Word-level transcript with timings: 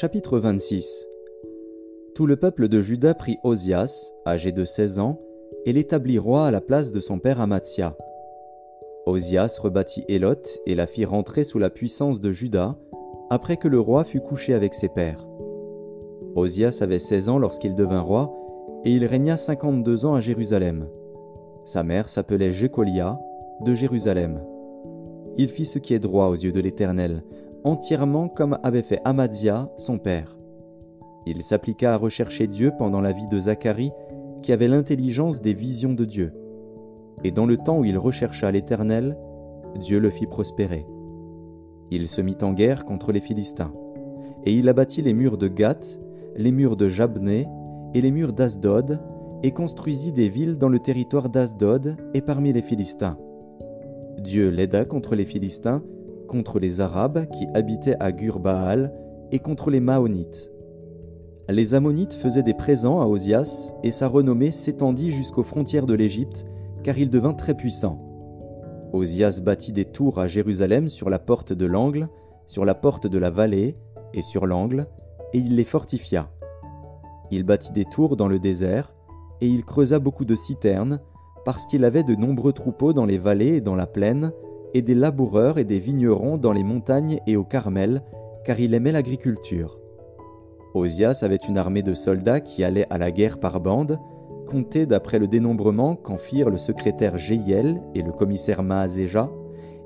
2 0.00 0.08
Chroniques, 0.08 0.20
chapitre 0.22 0.38
26 0.38 1.06
Tout 2.14 2.26
le 2.26 2.36
peuple 2.36 2.68
de 2.68 2.80
Juda 2.80 3.14
prit 3.14 3.38
Osias, 3.42 4.12
âgé 4.26 4.52
de 4.52 4.64
16 4.64 4.98
ans, 4.98 5.20
et 5.64 5.72
l'établit 5.72 6.18
roi 6.18 6.46
à 6.46 6.50
la 6.50 6.60
place 6.60 6.92
de 6.92 7.00
son 7.00 7.18
père 7.18 7.40
Amatia. 7.40 7.96
Osias 9.06 9.58
rebâtit 9.60 10.04
Élot 10.08 10.42
et 10.66 10.74
la 10.74 10.86
fit 10.86 11.04
rentrer 11.04 11.44
sous 11.44 11.58
la 11.58 11.70
puissance 11.70 12.20
de 12.20 12.30
Juda, 12.30 12.76
après 13.30 13.56
que 13.56 13.68
le 13.68 13.80
roi 13.80 14.04
fut 14.04 14.20
couché 14.20 14.54
avec 14.54 14.74
ses 14.74 14.88
pères. 14.88 15.26
Osias 16.36 16.78
avait 16.80 16.98
16 16.98 17.28
ans 17.28 17.38
lorsqu'il 17.38 17.74
devint 17.74 18.00
roi, 18.00 18.32
et 18.84 18.92
il 18.92 19.04
régna 19.04 19.36
52 19.36 20.06
ans 20.06 20.14
à 20.14 20.20
Jérusalem. 20.20 20.88
Sa 21.64 21.82
mère 21.82 22.08
s'appelait 22.08 22.52
Jécolia, 22.52 23.18
de 23.64 23.74
Jérusalem. 23.74 24.42
Il 25.36 25.48
fit 25.48 25.66
ce 25.66 25.78
qui 25.78 25.94
est 25.94 25.98
droit 25.98 26.26
aux 26.26 26.34
yeux 26.34 26.52
de 26.52 26.60
l'Éternel, 26.60 27.22
entièrement 27.64 28.28
comme 28.28 28.58
avait 28.62 28.82
fait 28.82 29.00
Amadia, 29.04 29.70
son 29.76 29.98
père. 29.98 30.36
Il 31.26 31.42
s'appliqua 31.42 31.94
à 31.94 31.96
rechercher 31.96 32.46
Dieu 32.46 32.72
pendant 32.78 33.00
la 33.00 33.12
vie 33.12 33.28
de 33.28 33.38
Zacharie, 33.38 33.92
qui 34.42 34.52
avait 34.52 34.68
l'intelligence 34.68 35.40
des 35.40 35.54
visions 35.54 35.92
de 35.92 36.04
Dieu. 36.04 36.32
Et 37.24 37.30
dans 37.30 37.46
le 37.46 37.56
temps 37.56 37.78
où 37.78 37.84
il 37.84 37.98
rechercha 37.98 38.50
l'Éternel, 38.50 39.16
Dieu 39.76 39.98
le 39.98 40.10
fit 40.10 40.26
prospérer. 40.26 40.86
Il 41.90 42.06
se 42.08 42.20
mit 42.20 42.38
en 42.42 42.52
guerre 42.52 42.84
contre 42.84 43.12
les 43.12 43.20
Philistins, 43.20 43.72
et 44.44 44.52
il 44.52 44.68
abattit 44.68 45.02
les 45.02 45.12
murs 45.12 45.38
de 45.38 45.48
Gath, 45.48 46.00
les 46.36 46.52
murs 46.52 46.76
de 46.76 46.88
Jabné 46.88 47.46
et 47.94 48.00
les 48.00 48.10
murs 48.10 48.32
d'Asdod, 48.32 49.00
et 49.42 49.52
construisit 49.52 50.12
des 50.12 50.28
villes 50.28 50.58
dans 50.58 50.68
le 50.68 50.78
territoire 50.78 51.28
d'Asdod 51.28 51.96
et 52.14 52.20
parmi 52.20 52.52
les 52.52 52.62
Philistins. 52.62 53.18
Dieu 54.18 54.48
l'aida 54.48 54.84
contre 54.84 55.14
les 55.14 55.24
Philistins, 55.24 55.82
contre 56.28 56.60
les 56.60 56.80
Arabes 56.80 57.26
qui 57.32 57.48
habitaient 57.54 57.96
à 57.98 58.12
Gurbaal 58.12 58.92
et 59.32 59.40
contre 59.40 59.70
les 59.70 59.80
Maonites. 59.80 60.52
Les 61.48 61.74
Ammonites 61.74 62.14
faisaient 62.14 62.44
des 62.44 62.54
présents 62.54 63.00
à 63.00 63.06
Osias 63.06 63.72
et 63.82 63.90
sa 63.90 64.06
renommée 64.06 64.52
s'étendit 64.52 65.10
jusqu'aux 65.10 65.42
frontières 65.42 65.86
de 65.86 65.94
l'Égypte 65.94 66.46
car 66.84 66.96
il 66.98 67.10
devint 67.10 67.34
très 67.34 67.54
puissant. 67.54 68.04
Osias 68.92 69.40
bâtit 69.42 69.72
des 69.72 69.84
tours 69.84 70.18
à 70.18 70.28
Jérusalem 70.28 70.88
sur 70.88 71.10
la 71.10 71.18
porte 71.18 71.52
de 71.52 71.66
l'angle, 71.66 72.08
sur 72.46 72.64
la 72.64 72.74
porte 72.74 73.06
de 73.06 73.18
la 73.18 73.30
vallée 73.30 73.76
et 74.14 74.22
sur 74.22 74.46
l'angle, 74.46 74.86
et 75.32 75.38
il 75.38 75.56
les 75.56 75.64
fortifia. 75.64 76.30
Il 77.30 77.42
bâtit 77.42 77.72
des 77.72 77.84
tours 77.84 78.16
dans 78.16 78.28
le 78.28 78.38
désert, 78.38 78.94
et 79.40 79.46
il 79.46 79.64
creusa 79.64 79.98
beaucoup 79.98 80.24
de 80.24 80.34
citernes, 80.34 81.00
parce 81.44 81.66
qu'il 81.66 81.84
avait 81.84 82.02
de 82.02 82.14
nombreux 82.14 82.52
troupeaux 82.52 82.92
dans 82.92 83.04
les 83.04 83.18
vallées 83.18 83.56
et 83.56 83.60
dans 83.60 83.74
la 83.74 83.86
plaine, 83.86 84.32
et 84.74 84.82
des 84.82 84.94
laboureurs 84.94 85.58
et 85.58 85.64
des 85.64 85.78
vignerons 85.78 86.36
dans 86.36 86.52
les 86.52 86.62
montagnes 86.62 87.20
et 87.26 87.36
au 87.36 87.44
Carmel, 87.44 88.02
car 88.44 88.60
il 88.60 88.74
aimait 88.74 88.92
l'agriculture. 88.92 89.78
Osias 90.74 91.20
avait 91.22 91.36
une 91.36 91.58
armée 91.58 91.82
de 91.82 91.94
soldats 91.94 92.40
qui 92.40 92.62
allaient 92.64 92.86
à 92.90 92.98
la 92.98 93.10
guerre 93.10 93.38
par 93.38 93.60
bande, 93.60 93.98
comptée 94.46 94.86
d'après 94.86 95.18
le 95.18 95.26
dénombrement 95.26 95.96
qu'en 95.96 96.18
firent 96.18 96.50
le 96.50 96.58
secrétaire 96.58 97.18
Jéiel 97.18 97.80
et 97.94 98.02
le 98.02 98.12
commissaire 98.12 98.62
Maazéja, 98.62 99.30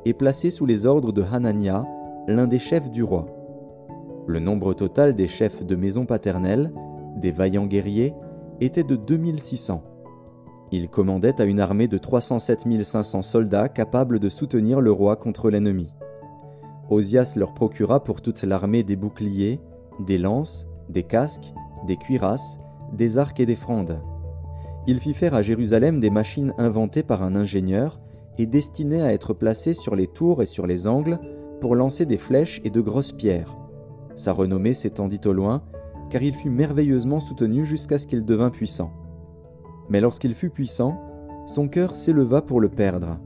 et 0.05 0.15
placée 0.15 0.51
sous 0.51 0.67
les 0.67 0.87
ordres 0.87 1.13
de 1.13 1.23
Hanania, 1.23 1.85
l'un 2.27 2.47
des 2.47 2.59
chefs 2.59 2.91
du 2.91 3.03
roi. 3.03 3.27
Le 4.27 4.39
nombre 4.39 4.75
total 4.75 5.15
des 5.15 5.29
chefs 5.29 5.65
de 5.65 5.77
maison 5.77 6.07
paternelle, 6.07 6.73
des 7.17 7.33
vaillants 7.33 7.67
guerriers, 7.67 8.15
était 8.61 8.85
de 8.85 8.97
2600. 8.97 9.83
Il 10.75 10.89
commandait 10.89 11.39
à 11.39 11.45
une 11.45 11.61
armée 11.61 11.87
de 11.87 11.99
307 11.99 12.83
500 12.83 13.21
soldats 13.21 13.69
capables 13.69 14.19
de 14.19 14.31
soutenir 14.31 14.81
le 14.81 14.91
roi 14.91 15.17
contre 15.17 15.51
l'ennemi. 15.51 15.91
Osias 16.89 17.35
leur 17.37 17.53
procura 17.53 18.03
pour 18.03 18.23
toute 18.23 18.43
l'armée 18.43 18.83
des 18.83 18.97
boucliers, 18.97 19.61
des 20.01 20.17
lances, 20.17 20.67
des 20.89 21.03
casques, 21.03 21.53
des 21.87 21.99
cuirasses, 21.99 22.59
des 22.95 23.19
arcs 23.19 23.39
et 23.39 23.45
des 23.45 23.55
frondes. 23.55 24.01
Il 24.87 24.99
fit 24.99 25.13
faire 25.13 25.35
à 25.35 25.43
Jérusalem 25.43 26.01
des 26.01 26.11
machines 26.11 26.55
inventées 26.57 27.03
par 27.03 27.23
un 27.23 27.37
ingénieur 27.37 28.01
et 28.39 28.47
destinées 28.47 29.03
à 29.03 29.13
être 29.13 29.35
placées 29.35 29.75
sur 29.75 29.95
les 29.95 30.07
tours 30.07 30.43
et 30.43 30.47
sur 30.47 30.67
les 30.67 30.87
angles 30.87 31.19
pour 31.61 31.77
lancer 31.77 32.07
des 32.07 32.17
flèches 32.17 32.63
et 32.65 32.71
de 32.71 32.81
grosses 32.81 33.13
pierres. 33.13 33.55
Sa 34.17 34.33
renommée 34.33 34.73
s'étendit 34.73 35.21
au 35.27 35.35
loin, 35.35 35.63
car 36.09 36.23
il 36.23 36.35
fut 36.35 36.51
merveilleusement 36.51 37.21
soutenu 37.21 37.67
jusqu'à 37.67 37.99
ce 37.99 38.07
qu'il 38.07 38.25
devint 38.25 38.51
puissant. 38.51 39.02
Mais 39.93 40.01
lorsqu'il 40.01 40.33
fut 40.33 40.49
puissant, 40.49 40.99
son 41.47 41.69
cœur 41.69 41.95
s'éleva 41.95 42.41
pour 42.41 42.63
le 42.63 42.71
perdre. 42.71 43.19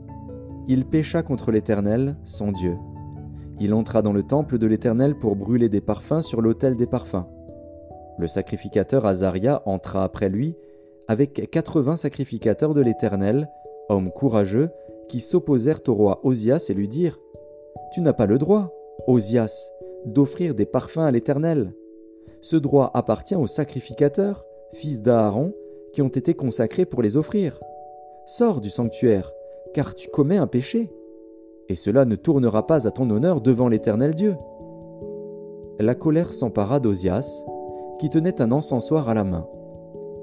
Il 0.66 0.84
pécha 0.84 1.22
contre 1.22 1.52
l'Éternel, 1.52 2.16
son 2.24 2.50
Dieu. 2.50 2.76
Il 3.60 3.72
entra 3.72 4.02
dans 4.02 4.12
le 4.12 4.24
temple 4.24 4.58
de 4.58 4.66
l'Éternel 4.66 5.16
pour 5.16 5.36
brûler 5.36 5.68
des 5.68 5.80
parfums 5.80 6.22
sur 6.22 6.42
l'autel 6.42 6.74
des 6.74 6.88
parfums. 6.88 7.24
Le 8.18 8.26
sacrificateur 8.26 9.06
Azaria 9.06 9.62
entra 9.64 10.02
après 10.02 10.28
lui 10.28 10.56
avec 11.06 11.48
quatre-vingts 11.52 11.94
sacrificateurs 11.94 12.74
de 12.74 12.80
l'Éternel, 12.80 13.48
hommes 13.88 14.10
courageux, 14.10 14.70
qui 15.08 15.20
s'opposèrent 15.20 15.82
au 15.86 15.94
roi 15.94 16.20
Osias 16.24 16.66
et 16.68 16.74
lui 16.74 16.88
dirent 16.88 17.20
Tu 17.92 18.00
n'as 18.00 18.12
pas 18.12 18.26
le 18.26 18.38
droit, 18.38 18.74
Osias, 19.06 19.70
d'offrir 20.04 20.56
des 20.56 20.66
parfums 20.66 20.98
à 20.98 21.12
l'Éternel. 21.12 21.74
Ce 22.40 22.56
droit 22.56 22.90
appartient 22.92 23.36
aux 23.36 23.46
sacrificateurs, 23.46 24.44
fils 24.72 25.00
d'Aaron, 25.00 25.54
qui 25.96 26.02
ont 26.02 26.08
été 26.08 26.34
consacrés 26.34 26.84
pour 26.84 27.00
les 27.00 27.16
offrir. 27.16 27.58
Sors 28.26 28.60
du 28.60 28.68
sanctuaire, 28.68 29.32
car 29.72 29.94
tu 29.94 30.10
commets 30.10 30.36
un 30.36 30.46
péché, 30.46 30.92
et 31.70 31.74
cela 31.74 32.04
ne 32.04 32.16
tournera 32.16 32.66
pas 32.66 32.86
à 32.86 32.90
ton 32.90 33.08
honneur 33.08 33.40
devant 33.40 33.68
l'Éternel 33.68 34.14
Dieu. 34.14 34.36
La 35.80 35.94
colère 35.94 36.34
s'empara 36.34 36.80
d'Osias, 36.80 37.46
qui 37.98 38.10
tenait 38.10 38.42
un 38.42 38.52
encensoir 38.52 39.08
à 39.08 39.14
la 39.14 39.24
main, 39.24 39.48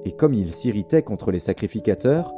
et 0.06 0.11
comme 0.11 0.35
il 0.35 0.53
s'irritait 0.53 1.01
contre 1.01 1.31
les 1.31 1.39
sacrificateurs, 1.39 2.35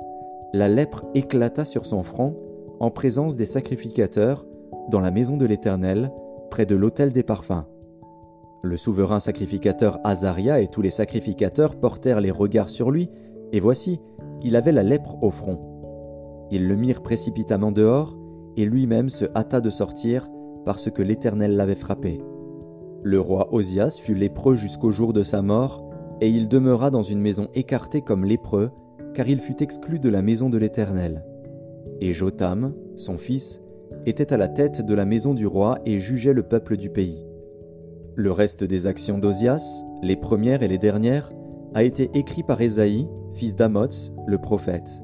la 0.54 0.70
lèpre 0.70 1.06
éclata 1.14 1.66
sur 1.66 1.86
son 1.86 2.04
front 2.04 2.38
en 2.80 2.90
présence 2.90 3.36
des 3.36 3.44
sacrificateurs 3.44 4.46
dans 4.88 5.02
la 5.02 5.12
maison 5.12 5.36
de 5.36 5.46
l'Éternel, 5.46 6.10
près 6.50 6.66
de 6.66 6.76
l'autel 6.76 7.12
des 7.12 7.24
parfums. 7.24 7.66
Le 8.66 8.78
souverain 8.78 9.20
sacrificateur 9.20 10.00
Azaria 10.04 10.60
et 10.60 10.68
tous 10.68 10.82
les 10.82 10.90
sacrificateurs 10.90 11.76
portèrent 11.76 12.20
les 12.20 12.32
regards 12.32 12.72
sur 12.72 12.90
lui, 12.90 13.12
et 13.52 13.60
voici, 13.60 14.00
il 14.42 14.56
avait 14.56 14.72
la 14.72 14.82
lèpre 14.82 15.22
au 15.22 15.30
front. 15.30 15.60
Ils 16.50 16.68
le 16.68 16.76
mirent 16.76 17.04
précipitamment 17.04 17.72
dehors, 17.72 18.18
et 18.58 18.66
lui-même 18.66 19.10
se 19.10 19.26
hâta 19.36 19.62
de 19.62 19.70
sortir, 19.70 20.28
parce 20.66 20.90
que 20.90 21.04
l'Éternel 21.04 21.56
l'avait 21.56 21.76
frappé. 21.76 22.24
Le 23.04 23.20
roi 23.20 23.54
Osias 23.54 24.00
fut 24.02 24.16
lépreux 24.16 24.56
jusqu'au 24.56 24.90
jour 24.90 25.14
de 25.14 25.22
sa 25.22 25.44
mort, 25.44 25.88
et 26.20 26.30
il 26.30 26.48
demeura 26.48 26.90
dans 26.90 27.04
une 27.04 27.22
maison 27.22 27.50
écartée 27.54 28.02
comme 28.02 28.26
lépreux, 28.26 28.72
car 29.14 29.30
il 29.30 29.42
fut 29.42 29.62
exclu 29.62 30.00
de 30.00 30.10
la 30.10 30.24
maison 30.24 30.50
de 30.50 30.58
l'Éternel. 30.58 31.24
Et 32.02 32.14
Jotam, 32.14 32.74
son 32.96 33.20
fils, 33.20 33.62
était 34.08 34.34
à 34.34 34.38
la 34.38 34.48
tête 34.48 34.84
de 34.84 34.96
la 34.96 35.06
maison 35.06 35.36
du 35.36 35.46
roi 35.46 35.78
et 35.86 36.00
jugeait 36.00 36.34
le 36.34 36.42
peuple 36.42 36.78
du 36.78 36.90
pays. 36.90 37.28
Le 38.18 38.32
reste 38.32 38.64
des 38.64 38.88
actions 38.88 39.18
d'Osias, 39.18 39.84
les 40.02 40.16
premières 40.16 40.64
et 40.64 40.70
les 40.70 40.78
dernières, 40.78 41.34
a 41.74 41.84
été 41.84 42.10
écrit 42.14 42.44
par 42.44 42.62
Ésaïe, 42.62 43.10
fils 43.34 43.56
d'Amoz, 43.56 44.14
le 44.26 44.38
prophète. 44.38 45.04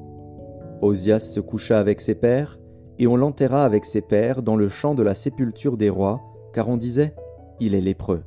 Osias 0.80 1.18
se 1.18 1.38
coucha 1.38 1.78
avec 1.78 2.00
ses 2.00 2.14
pères, 2.14 2.58
et 2.98 3.06
on 3.06 3.16
l'enterra 3.16 3.66
avec 3.66 3.84
ses 3.84 4.00
pères 4.00 4.42
dans 4.42 4.56
le 4.56 4.70
champ 4.70 4.94
de 4.94 5.02
la 5.02 5.12
sépulture 5.12 5.76
des 5.76 5.90
rois, 5.90 6.22
car 6.54 6.70
on 6.70 6.78
disait 6.78 7.14
Il 7.60 7.74
est 7.74 7.82
lépreux. 7.82 8.22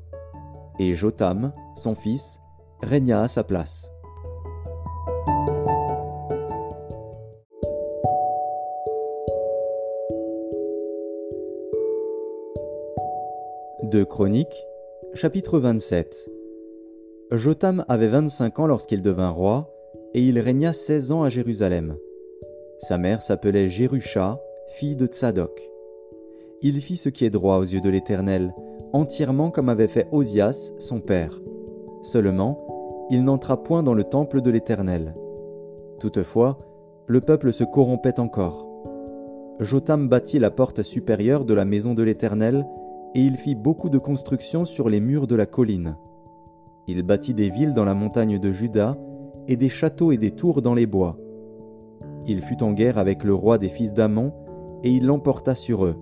Et 0.78 0.94
Jotam, 0.94 1.52
son 1.76 1.96
fils, 1.96 2.40
régna 2.84 3.24
à 3.24 3.28
sa 3.28 3.44
place. 3.44 3.92
De 13.82 14.04
Chroniques, 14.04 14.68
chapitre 15.16 15.60
27 15.60 16.30
Jotam 17.32 17.86
avait 17.88 18.10
25 18.10 18.60
ans 18.60 18.68
lorsqu'il 18.68 19.02
devint 19.02 19.30
roi, 19.30 19.74
et 20.14 20.22
il 20.22 20.38
régna 20.40 20.74
16 20.74 21.14
ans 21.14 21.24
à 21.24 21.30
Jérusalem. 21.30 21.96
Sa 22.80 22.98
mère 22.98 23.22
s'appelait 23.22 23.70
Jérusha, 23.70 24.42
fille 24.68 24.98
de 24.98 25.06
Tsadok. 25.06 25.72
Il 26.62 26.82
fit 26.82 26.98
ce 26.98 27.08
qui 27.08 27.24
est 27.24 27.30
droit 27.30 27.56
aux 27.56 27.64
yeux 27.64 27.80
de 27.80 27.90
l'Éternel, 27.90 28.54
entièrement 28.92 29.52
comme 29.52 29.70
avait 29.70 29.88
fait 29.88 30.10
Osias, 30.12 30.74
son 30.80 31.00
père. 31.00 31.42
Seulement, 32.04 33.08
il 33.10 33.24
n'entra 33.24 33.64
point 33.64 33.84
dans 33.84 33.94
le 33.94 34.04
temple 34.04 34.42
de 34.42 34.52
l'Éternel. 34.52 35.16
Toutefois, 36.02 36.60
le 37.08 37.22
peuple 37.22 37.54
se 37.54 37.64
corrompait 37.64 38.20
encore. 38.20 38.68
Jotam 39.62 40.10
bâtit 40.10 40.40
la 40.40 40.52
porte 40.52 40.84
supérieure 40.84 41.46
de 41.46 41.54
la 41.54 41.64
maison 41.64 41.94
de 41.94 42.04
l'Éternel, 42.04 42.66
et 43.16 43.22
il 43.22 43.38
fit 43.38 43.56
beaucoup 43.56 43.90
de 43.90 43.98
constructions 43.98 44.66
sur 44.66 44.90
les 44.90 45.00
murs 45.00 45.26
de 45.26 45.36
la 45.36 45.46
colline. 45.46 45.96
Il 46.88 47.02
bâtit 47.02 47.34
des 47.34 47.50
villes 47.50 47.74
dans 47.74 47.86
la 47.86 47.96
montagne 47.96 48.38
de 48.38 48.52
Juda, 48.52 48.98
et 49.48 49.56
des 49.56 49.70
châteaux 49.70 50.12
et 50.12 50.18
des 50.18 50.32
tours 50.32 50.62
dans 50.62 50.74
les 50.74 50.86
bois. 50.86 51.18
Il 52.28 52.42
fut 52.42 52.62
en 52.62 52.74
guerre 52.74 52.98
avec 52.98 53.24
le 53.24 53.34
roi 53.34 53.58
des 53.58 53.70
fils 53.70 53.94
d'Amon, 53.94 54.34
et 54.84 54.92
il 54.92 55.06
l'emporta 55.06 55.56
sur 55.56 55.86
eux. 55.86 55.96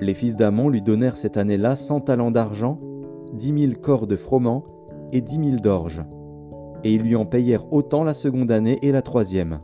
Les 0.00 0.14
fils 0.14 0.36
d'Amon 0.36 0.68
lui 0.68 0.80
donnèrent 0.80 1.18
cette 1.18 1.36
année-là 1.36 1.76
cent 1.76 2.00
talents 2.00 2.30
d'argent, 2.30 2.80
dix 3.34 3.52
mille 3.52 3.78
corps 3.78 4.06
de 4.06 4.16
froment 4.16 4.64
et 5.12 5.20
dix 5.20 5.38
mille 5.38 5.60
d'orge. 5.60 6.02
Et 6.84 6.92
ils 6.92 7.02
lui 7.02 7.16
en 7.16 7.26
payèrent 7.26 7.72
autant 7.72 8.04
la 8.04 8.14
seconde 8.14 8.50
année 8.50 8.78
et 8.82 8.92
la 8.92 9.02
troisième. 9.02 9.60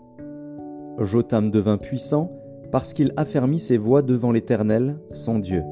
Jotam 0.99 1.51
devint 1.51 1.79
puissant 1.79 2.31
parce 2.71 2.93
qu'il 2.93 3.13
affermit 3.17 3.59
ses 3.59 3.79
voix 3.79 4.03
devant 4.03 4.33
l'Éternel, 4.33 4.99
son 5.13 5.39
Dieu. 5.39 5.63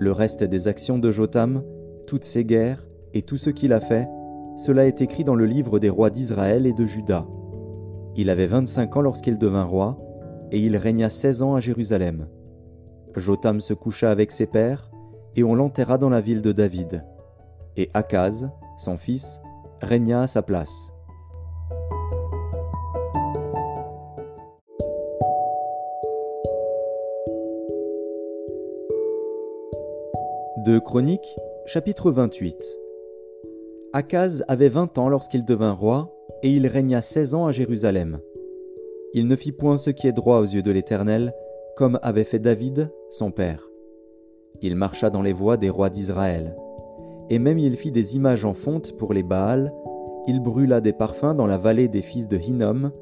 Le 0.00 0.12
reste 0.12 0.42
des 0.42 0.66
actions 0.66 0.98
de 0.98 1.10
Jotam, 1.10 1.62
toutes 2.06 2.24
ses 2.24 2.46
guerres 2.46 2.86
et 3.12 3.20
tout 3.20 3.36
ce 3.36 3.50
qu'il 3.50 3.74
a 3.74 3.80
fait, 3.80 4.08
cela 4.56 4.86
est 4.86 5.02
écrit 5.02 5.24
dans 5.24 5.34
le 5.34 5.44
livre 5.44 5.78
des 5.78 5.90
rois 5.90 6.08
d'Israël 6.08 6.66
et 6.66 6.72
de 6.72 6.86
Juda. 6.86 7.26
Il 8.16 8.30
avait 8.30 8.46
vingt-cinq 8.46 8.96
ans 8.96 9.02
lorsqu'il 9.02 9.36
devint 9.36 9.64
roi, 9.64 9.98
et 10.52 10.58
il 10.58 10.78
régna 10.78 11.10
seize 11.10 11.42
ans 11.42 11.54
à 11.54 11.60
Jérusalem. 11.60 12.28
Jotam 13.14 13.60
se 13.60 13.74
coucha 13.74 14.10
avec 14.10 14.32
ses 14.32 14.46
pères, 14.46 14.90
et 15.36 15.44
on 15.44 15.54
l'enterra 15.54 15.98
dans 15.98 16.08
la 16.08 16.22
ville 16.22 16.40
de 16.40 16.52
David. 16.52 17.04
Et 17.76 17.90
Akaz, 17.92 18.48
son 18.78 18.96
fils, 18.96 19.38
régna 19.82 20.22
à 20.22 20.26
sa 20.26 20.40
place. 20.40 20.90
De 30.70 30.78
Chroniques, 30.78 31.36
chapitre 31.66 32.12
28 32.12 32.54
Akaz 33.92 34.44
avait 34.46 34.68
vingt 34.68 34.96
ans 34.98 35.08
lorsqu'il 35.08 35.44
devint 35.44 35.72
roi, 35.72 36.14
et 36.44 36.50
il 36.52 36.64
régna 36.68 37.02
seize 37.02 37.34
ans 37.34 37.46
à 37.46 37.50
Jérusalem. 37.50 38.20
Il 39.12 39.26
ne 39.26 39.34
fit 39.34 39.50
point 39.50 39.78
ce 39.78 39.90
qui 39.90 40.06
est 40.06 40.12
droit 40.12 40.38
aux 40.38 40.44
yeux 40.44 40.62
de 40.62 40.70
l'Éternel, 40.70 41.34
comme 41.76 41.98
avait 42.02 42.22
fait 42.22 42.38
David, 42.38 42.88
son 43.08 43.32
père. 43.32 43.68
Il 44.62 44.76
marcha 44.76 45.10
dans 45.10 45.22
les 45.22 45.32
voies 45.32 45.56
des 45.56 45.70
rois 45.70 45.90
d'Israël. 45.90 46.54
Et 47.30 47.40
même 47.40 47.58
il 47.58 47.76
fit 47.76 47.90
des 47.90 48.14
images 48.14 48.44
en 48.44 48.54
fonte 48.54 48.96
pour 48.96 49.12
les 49.12 49.24
Baals, 49.24 49.72
il 50.28 50.38
brûla 50.38 50.80
des 50.80 50.92
parfums 50.92 51.34
dans 51.34 51.48
la 51.48 51.58
vallée 51.58 51.88
des 51.88 52.02
fils 52.02 52.28
de 52.28 52.38
Hinnom, 52.38 52.92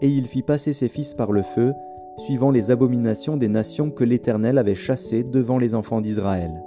et 0.00 0.08
il 0.08 0.28
fit 0.28 0.44
passer 0.44 0.72
ses 0.72 0.88
fils 0.88 1.12
par 1.12 1.32
le 1.32 1.42
feu, 1.42 1.72
suivant 2.18 2.52
les 2.52 2.70
abominations 2.70 3.36
des 3.36 3.48
nations 3.48 3.90
que 3.90 4.04
l'Éternel 4.04 4.58
avait 4.58 4.76
chassées 4.76 5.24
devant 5.24 5.58
les 5.58 5.74
enfants 5.74 6.00
d'Israël. 6.00 6.62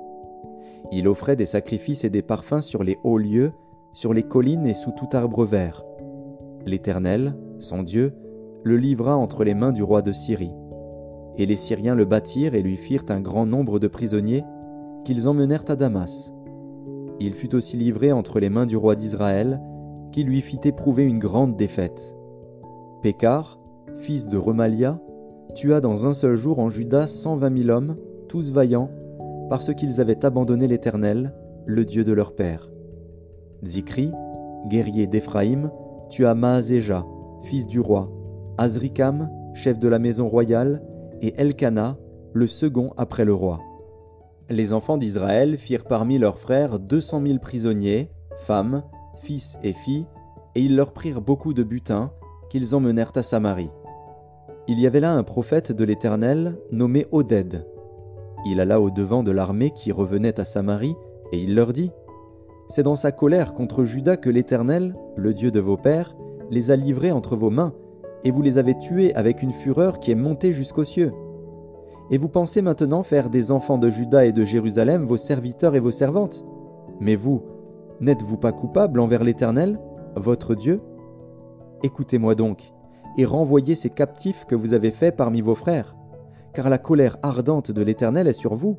Il 0.91 1.07
offrait 1.07 1.36
des 1.36 1.45
sacrifices 1.45 2.03
et 2.03 2.09
des 2.09 2.21
parfums 2.21 2.62
sur 2.62 2.83
les 2.83 2.97
hauts 3.03 3.18
lieux, 3.18 3.51
sur 3.94 4.13
les 4.13 4.24
collines 4.24 4.65
et 4.65 4.74
sous 4.74 4.91
tout 4.91 5.09
arbre 5.13 5.45
vert. 5.45 5.83
L'Éternel, 6.65 7.36
son 7.59 7.83
Dieu, 7.83 8.13
le 8.63 8.77
livra 8.77 9.15
entre 9.15 9.44
les 9.44 9.53
mains 9.53 9.71
du 9.71 9.83
roi 9.83 10.01
de 10.01 10.12
Syrie. 10.12 10.53
Et 11.38 11.45
les 11.45 11.56
Syriens 11.56 11.95
le 11.95 12.06
battirent 12.06 12.56
et 12.56 12.62
lui 12.62 12.75
firent 12.75 13.06
un 13.09 13.21
grand 13.21 13.45
nombre 13.45 13.80
de 13.80 13.88
prisonniers, 13.88 14.44
qu'ils 15.06 15.27
emmenèrent 15.27 15.69
à 15.69 15.75
Damas. 15.75 16.31
Il 17.19 17.33
fut 17.33 17.56
aussi 17.56 17.77
livré 17.77 18.12
entre 18.12 18.39
les 18.39 18.50
mains 18.50 18.65
du 18.65 18.75
roi 18.75 18.95
d'Israël, 18.95 19.62
qui 20.12 20.24
lui 20.24 20.42
fit 20.42 20.59
éprouver 20.63 21.06
une 21.06 21.19
grande 21.19 21.56
défaite. 21.56 22.15
Pécar, 23.01 23.59
fils 24.00 24.27
de 24.27 24.38
Remalia, 24.38 25.00
tua 25.56 25.81
dans 25.81 26.07
un 26.07 26.13
seul 26.13 26.35
jour 26.35 26.59
en 26.59 26.69
Juda 26.69 27.07
cent 27.07 27.35
vingt 27.35 27.50
mille 27.50 27.71
hommes, 27.71 27.95
tous 28.27 28.51
vaillants, 28.51 28.89
parce 29.50 29.74
qu'ils 29.74 30.00
avaient 30.00 30.25
abandonné 30.25 30.68
l'Éternel, 30.68 31.34
le 31.66 31.86
Dieu 31.86 32.04
de 32.04 32.13
leur 32.13 32.36
père. 32.36 32.69
Zikri, 33.63 34.12
guerrier 34.68 35.07
d'Éphraïm, 35.07 35.72
tua 36.10 36.34
Maazéja, 36.36 37.06
fils 37.44 37.66
du 37.66 37.80
roi, 37.80 38.10
Azrikam, 38.57 39.30
chef 39.54 39.80
de 39.80 39.88
la 39.88 40.00
maison 40.00 40.28
royale, 40.28 40.81
et 41.22 41.34
Elkana, 41.38 41.98
le 42.34 42.48
second 42.48 42.94
après 42.98 43.25
le 43.25 43.34
roi. 43.34 43.60
Les 44.50 44.74
enfants 44.74 44.98
d'Israël 44.98 45.57
firent 45.57 45.86
parmi 45.86 46.18
leurs 46.18 46.40
frères 46.40 46.80
deux 46.80 47.02
cent 47.02 47.19
mille 47.19 47.40
prisonniers, 47.40 48.10
femmes, 48.38 48.84
fils 49.18 49.57
et 49.63 49.74
filles, 49.74 50.07
et 50.56 50.62
ils 50.62 50.75
leur 50.75 50.94
prirent 50.94 51.22
beaucoup 51.22 51.54
de 51.54 51.63
butin, 51.63 52.12
qu'ils 52.50 52.74
emmenèrent 52.75 53.12
à 53.16 53.22
Samarie. 53.22 53.72
Il 54.68 54.80
y 54.80 54.88
avait 54.88 55.00
là 55.00 55.12
un 55.12 55.24
prophète 55.24 55.72
de 55.72 55.84
l'Éternel 55.84 56.57
nommé 56.72 57.06
Oded. 57.12 57.66
Il 58.45 58.59
alla 58.59 58.80
au 58.80 58.89
devant 58.89 59.24
de 59.24 59.31
l'armée 59.31 59.71
qui 59.71 59.91
revenait 59.91 60.39
à 60.39 60.45
Samarie, 60.45 60.95
et 61.31 61.41
il 61.41 61.56
leur 61.56 61.74
dit 61.74 61.91
C'est 62.69 62.83
dans 62.83 62.95
sa 62.95 63.12
colère 63.12 63.53
contre 63.53 63.83
Judas 63.83 64.18
que 64.18 64.30
l'Éternel, 64.30 64.95
le 65.15 65.33
Dieu 65.33 65.51
de 65.51 65.59
vos 65.59 65.77
pères, 65.77 66.15
les 66.50 66.71
a 66.71 66.75
livrés 66.75 67.12
entre 67.12 67.36
vos 67.36 67.50
mains, 67.50 67.74
et 68.24 68.31
vous 68.31 68.41
les 68.41 68.57
avez 68.57 68.77
tués 68.77 69.13
avec 69.15 69.41
une 69.41 69.53
fureur 69.53 70.00
qui 70.00 70.12
est 70.12 70.15
montée 70.15 70.51
jusqu'aux 70.51 70.83
cieux. 70.83 71.13
Et 72.12 72.18
vous 72.18 72.30
pensez 72.30 72.62
maintenant 72.62 73.03
faire 73.03 73.30
des 73.30 73.51
enfants 73.51 73.77
de 73.77 73.89
Juda 73.89 74.25
et 74.25 74.31
de 74.31 74.44
Jérusalem 74.44 75.06
vos 75.06 75.18
serviteurs 75.18 75.75
et 75.75 75.80
vos 75.80 75.92
servantes. 75.92 76.44
Mais 77.00 77.15
vous, 77.15 77.44
n'êtes-vous 78.01 78.38
pas 78.38 78.51
coupable 78.51 79.00
envers 79.00 79.24
l'Éternel, 79.24 79.80
votre 80.15 80.56
Dieu? 80.56 80.81
Écoutez-moi 81.83 82.35
donc, 82.35 82.74
et 83.18 83.25
renvoyez 83.25 83.75
ces 83.75 83.89
captifs 83.89 84.45
que 84.45 84.56
vous 84.56 84.74
avez 84.74 84.92
faits 84.92 85.15
parmi 85.15 85.42
vos 85.42 85.56
frères, 85.56 85.95
car 86.54 86.69
la 86.69 86.78
colère 86.78 87.18
ardente 87.24 87.72
de 87.72 87.81
l'Éternel 87.81 88.28
est 88.28 88.34
sur 88.34 88.56
vous. 88.56 88.78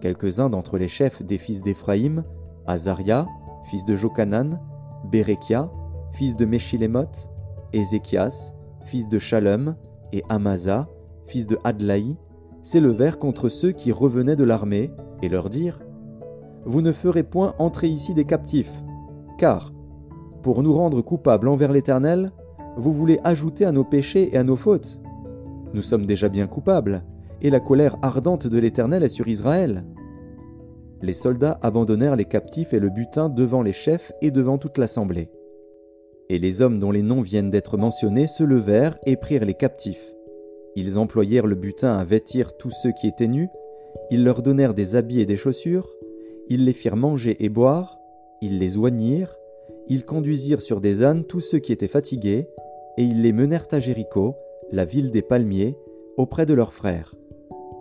Quelques-uns 0.00 0.50
d'entre 0.50 0.78
les 0.78 0.88
chefs 0.88 1.22
des 1.22 1.38
fils 1.38 1.62
d'Éphraïm, 1.62 2.24
Azaria, 2.66 3.26
fils 3.64 3.84
de 3.84 3.94
Jokanan, 3.94 4.60
Bérekia, 5.10 5.70
fils 6.12 6.36
de 6.36 6.44
Meshilemoth, 6.44 7.30
Ézéchias, 7.72 8.52
fils 8.84 9.08
de 9.08 9.18
Shalom, 9.18 9.76
et 10.12 10.22
Amasa, 10.28 10.88
fils 11.26 11.46
de 11.46 11.58
Adlaï, 11.64 12.16
s'élevèrent 12.62 13.18
contre 13.18 13.48
ceux 13.48 13.72
qui 13.72 13.92
revenaient 13.92 14.36
de 14.36 14.44
l'armée, 14.44 14.90
et 15.22 15.28
leur 15.28 15.50
dirent 15.50 15.80
Vous 16.64 16.82
ne 16.82 16.92
ferez 16.92 17.22
point 17.22 17.54
entrer 17.58 17.88
ici 17.88 18.14
des 18.14 18.24
captifs, 18.24 18.84
car, 19.38 19.72
pour 20.42 20.62
nous 20.62 20.74
rendre 20.74 21.00
coupables 21.02 21.48
envers 21.48 21.72
l'Éternel, 21.72 22.32
vous 22.76 22.92
voulez 22.92 23.18
ajouter 23.24 23.64
à 23.64 23.72
nos 23.72 23.84
péchés 23.84 24.34
et 24.34 24.38
à 24.38 24.44
nos 24.44 24.56
fautes. 24.56 25.00
Nous 25.74 25.82
sommes 25.82 26.06
déjà 26.06 26.28
bien 26.28 26.46
coupables, 26.46 27.02
et 27.42 27.50
la 27.50 27.58
colère 27.58 27.96
ardente 28.00 28.46
de 28.46 28.58
l'Éternel 28.58 29.02
est 29.02 29.08
sur 29.08 29.26
Israël. 29.26 29.84
Les 31.02 31.12
soldats 31.12 31.58
abandonnèrent 31.62 32.14
les 32.14 32.24
captifs 32.24 32.72
et 32.72 32.78
le 32.78 32.90
butin 32.90 33.28
devant 33.28 33.60
les 33.60 33.72
chefs 33.72 34.12
et 34.22 34.30
devant 34.30 34.56
toute 34.56 34.78
l'assemblée. 34.78 35.28
Et 36.30 36.38
les 36.38 36.62
hommes 36.62 36.78
dont 36.78 36.92
les 36.92 37.02
noms 37.02 37.22
viennent 37.22 37.50
d'être 37.50 37.76
mentionnés 37.76 38.28
se 38.28 38.44
levèrent 38.44 38.96
et 39.04 39.16
prirent 39.16 39.44
les 39.44 39.54
captifs. 39.54 40.14
Ils 40.76 40.96
employèrent 40.96 41.46
le 41.46 41.56
butin 41.56 41.98
à 41.98 42.04
vêtir 42.04 42.56
tous 42.56 42.70
ceux 42.70 42.92
qui 42.92 43.08
étaient 43.08 43.26
nus, 43.26 43.48
ils 44.12 44.22
leur 44.22 44.42
donnèrent 44.42 44.74
des 44.74 44.94
habits 44.94 45.20
et 45.20 45.26
des 45.26 45.36
chaussures, 45.36 45.90
ils 46.48 46.64
les 46.64 46.72
firent 46.72 46.96
manger 46.96 47.44
et 47.44 47.48
boire, 47.48 47.98
ils 48.40 48.60
les 48.60 48.76
oignirent, 48.76 49.36
ils 49.88 50.04
conduisirent 50.04 50.62
sur 50.62 50.80
des 50.80 51.02
ânes 51.02 51.24
tous 51.24 51.40
ceux 51.40 51.58
qui 51.58 51.72
étaient 51.72 51.88
fatigués, 51.88 52.48
et 52.96 53.02
ils 53.02 53.22
les 53.22 53.32
menèrent 53.32 53.66
à 53.72 53.80
Jéricho, 53.80 54.36
la 54.72 54.84
ville 54.84 55.10
des 55.10 55.22
palmiers, 55.22 55.76
auprès 56.16 56.46
de 56.46 56.54
leurs 56.54 56.72
frères. 56.72 57.14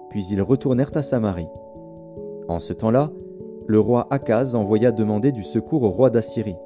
Puis 0.10 0.26
ils 0.32 0.42
retournèrent 0.42 0.96
à 0.96 1.04
Samarie. 1.04 1.48
En 2.48 2.60
ce 2.60 2.74
temps-là, 2.74 3.12
le 3.68 3.80
roi 3.80 4.08
Akaz 4.10 4.56
envoya 4.56 4.92
demander 4.92 5.32
du 5.32 5.44
secours 5.44 5.84
au 5.84 5.90
roi 5.90 6.10
d'Assyrie. 6.10 6.58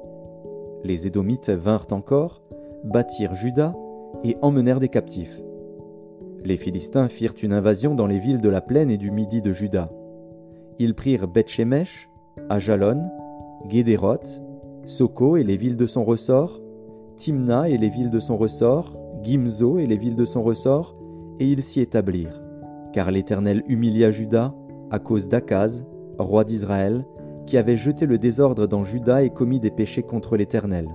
Les 0.84 1.06
Édomites 1.06 1.50
vinrent 1.50 1.86
encore, 1.92 2.42
bâtirent 2.84 3.34
Juda 3.34 3.74
et 4.24 4.36
emmenèrent 4.42 4.80
des 4.80 4.88
captifs. 4.88 5.40
Les 6.44 6.56
Philistins 6.56 7.08
firent 7.08 7.34
une 7.42 7.52
invasion 7.52 7.94
dans 7.94 8.06
les 8.06 8.18
villes 8.18 8.40
de 8.40 8.48
la 8.48 8.60
plaine 8.60 8.90
et 8.90 8.96
du 8.96 9.10
midi 9.10 9.42
de 9.42 9.52
Juda. 9.52 9.90
Ils 10.78 10.94
prirent 10.94 11.28
Bethshemesh, 11.28 12.08
Ajalon, 12.48 13.02
Guédéroth, 13.66 14.42
Soko 14.86 15.36
et 15.36 15.44
les 15.44 15.56
villes 15.56 15.76
de 15.76 15.86
son 15.86 16.04
ressort, 16.04 16.60
Timna 17.16 17.68
et 17.68 17.76
les 17.76 17.88
villes 17.88 18.10
de 18.10 18.20
son 18.20 18.36
ressort, 18.36 18.92
Gimzo 19.22 19.78
et 19.78 19.86
les 19.86 19.96
villes 19.96 20.16
de 20.16 20.24
son 20.24 20.42
ressort, 20.42 20.96
et 21.40 21.46
ils 21.46 21.62
s'y 21.62 21.80
établirent. 21.80 22.42
Car 22.92 23.10
l'Éternel 23.10 23.62
humilia 23.68 24.10
Juda 24.10 24.54
à 24.90 24.98
cause 24.98 25.28
d'Akaz, 25.28 25.84
roi 26.18 26.44
d'Israël, 26.44 27.04
qui 27.46 27.56
avait 27.56 27.76
jeté 27.76 28.06
le 28.06 28.18
désordre 28.18 28.66
dans 28.66 28.84
Juda 28.84 29.22
et 29.22 29.30
commis 29.30 29.60
des 29.60 29.70
péchés 29.70 30.02
contre 30.02 30.36
l'Éternel. 30.36 30.88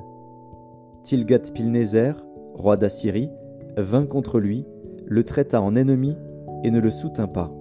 Tilgat-Pilnézer, 1.03 2.13
roi 2.53 2.77
d'Assyrie, 2.77 3.29
vint 3.77 4.05
contre 4.05 4.39
lui, 4.39 4.65
le 5.05 5.23
traita 5.23 5.61
en 5.61 5.75
ennemi 5.75 6.15
et 6.63 6.71
ne 6.71 6.79
le 6.79 6.89
soutint 6.89 7.27
pas. 7.27 7.51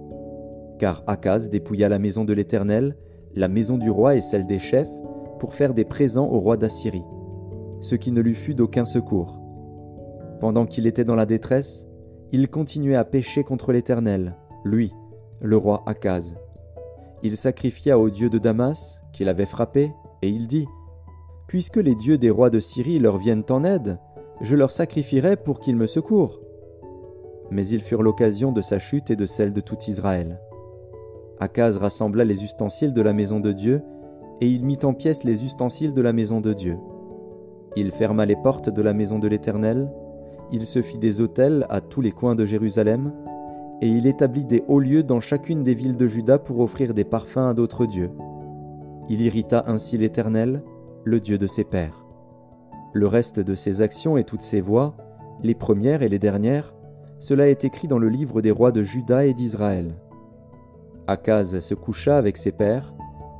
Car 0.79 1.03
Akaz 1.07 1.49
dépouilla 1.49 1.89
la 1.89 1.99
maison 1.99 2.23
de 2.25 2.33
l'Éternel, 2.33 2.95
la 3.35 3.47
maison 3.47 3.77
du 3.77 3.89
roi 3.89 4.15
et 4.15 4.21
celle 4.21 4.45
des 4.45 4.59
chefs, 4.59 4.89
pour 5.39 5.53
faire 5.53 5.73
des 5.73 5.85
présents 5.85 6.29
au 6.29 6.39
roi 6.39 6.55
d'Assyrie, 6.55 7.03
ce 7.81 7.95
qui 7.95 8.11
ne 8.11 8.21
lui 8.21 8.35
fut 8.35 8.53
d'aucun 8.53 8.85
secours. 8.85 9.42
Pendant 10.43 10.65
qu'il 10.65 10.87
était 10.87 11.05
dans 11.05 11.15
la 11.15 11.25
détresse, 11.25 11.85
il 12.33 12.49
continuait 12.49 12.97
à 12.97 13.05
pécher 13.05 13.45
contre 13.45 13.71
l'Éternel, 13.71 14.35
lui, 14.65 14.91
le 15.39 15.55
roi 15.55 15.83
Akaz. 15.85 16.35
Il 17.23 17.37
sacrifia 17.37 17.97
au 17.97 18.09
dieu 18.09 18.29
de 18.29 18.39
Damas, 18.39 18.99
qu'il 19.13 19.29
avait 19.29 19.45
frappé, 19.45 19.93
et 20.21 20.27
il 20.27 20.47
dit 20.47 20.67
Puisque 21.47 21.77
les 21.77 21.95
dieux 21.95 22.17
des 22.17 22.29
rois 22.29 22.49
de 22.49 22.59
Syrie 22.59 22.99
leur 22.99 23.19
viennent 23.19 23.45
en 23.51 23.63
aide, 23.63 23.99
je 24.41 24.57
leur 24.57 24.73
sacrifierai 24.73 25.37
pour 25.37 25.61
qu'ils 25.61 25.77
me 25.77 25.87
secourent. 25.87 26.41
mais 27.49 27.65
ils 27.65 27.79
furent 27.79 28.03
l'occasion 28.03 28.51
de 28.51 28.59
sa 28.59 28.79
chute 28.79 29.11
et 29.11 29.15
de 29.15 29.25
celle 29.25 29.53
de 29.53 29.61
tout 29.61 29.79
Israël. 29.87 30.41
Akaz 31.39 31.77
rassembla 31.77 32.25
les 32.25 32.43
ustensiles 32.43 32.91
de 32.91 33.01
la 33.01 33.13
maison 33.13 33.39
de 33.39 33.53
Dieu, 33.53 33.81
et 34.41 34.49
il 34.49 34.65
mit 34.65 34.79
en 34.83 34.93
pièces 34.93 35.23
les 35.23 35.45
ustensiles 35.45 35.93
de 35.93 36.01
la 36.01 36.11
maison 36.11 36.41
de 36.41 36.51
Dieu. 36.51 36.77
Il 37.77 37.91
ferma 37.91 38.25
les 38.25 38.35
portes 38.35 38.69
de 38.69 38.81
la 38.81 38.91
maison 38.91 39.19
de 39.19 39.29
l'Éternel, 39.29 39.89
il 40.51 40.65
se 40.65 40.81
fit 40.81 40.97
des 40.97 41.21
autels 41.21 41.65
à 41.69 41.81
tous 41.81 42.01
les 42.01 42.11
coins 42.11 42.35
de 42.35 42.45
Jérusalem, 42.45 43.13
et 43.81 43.87
il 43.87 44.07
établit 44.07 44.45
des 44.45 44.63
hauts 44.67 44.79
lieux 44.79 45.03
dans 45.03 45.19
chacune 45.19 45.63
des 45.63 45.73
villes 45.73 45.97
de 45.97 46.07
Juda 46.07 46.37
pour 46.37 46.59
offrir 46.59 46.93
des 46.93 47.03
parfums 47.03 47.49
à 47.49 47.53
d'autres 47.53 47.85
dieux. 47.85 48.11
Il 49.09 49.21
irrita 49.21 49.65
ainsi 49.67 49.97
l'Éternel, 49.97 50.63
le 51.03 51.19
Dieu 51.19 51.37
de 51.37 51.47
ses 51.47 51.63
pères. 51.63 52.05
Le 52.93 53.07
reste 53.07 53.39
de 53.39 53.55
ses 53.55 53.81
actions 53.81 54.17
et 54.17 54.23
toutes 54.23 54.41
ses 54.41 54.61
voies, 54.61 54.95
les 55.41 55.55
premières 55.55 56.01
et 56.01 56.09
les 56.09 56.19
dernières, 56.19 56.73
cela 57.19 57.49
est 57.49 57.65
écrit 57.65 57.87
dans 57.87 57.99
le 57.99 58.09
livre 58.09 58.41
des 58.41 58.51
rois 58.51 58.71
de 58.71 58.81
Juda 58.81 59.25
et 59.25 59.33
d'Israël. 59.33 59.95
Akaz 61.07 61.59
se 61.59 61.73
coucha 61.73 62.17
avec 62.17 62.37
ses 62.37 62.51
pères, 62.51 62.93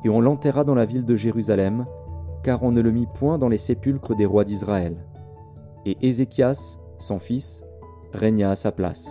et 0.04 0.10
on 0.10 0.20
l'enterra 0.20 0.64
dans 0.64 0.74
la 0.74 0.84
ville 0.84 1.04
de 1.04 1.16
Jérusalem, 1.16 1.86
car 2.42 2.62
on 2.62 2.72
ne 2.72 2.82
le 2.82 2.90
mit 2.90 3.06
point 3.06 3.38
dans 3.38 3.48
les 3.48 3.58
sépulcres 3.58 4.14
des 4.14 4.26
rois 4.26 4.44
d'Israël. 4.44 4.96
Et 5.86 5.96
Ézéchias, 6.06 6.78
son 7.04 7.18
fils, 7.18 7.62
régna 8.12 8.50
à 8.50 8.56
sa 8.56 8.72
place. 8.72 9.06